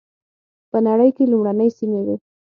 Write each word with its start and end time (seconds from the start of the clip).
په 0.71 0.77
نړۍ 0.87 1.09
کې 1.15 1.23
لومړنۍ 1.31 1.69
سیمې 1.77 1.99
وې. 2.05 2.15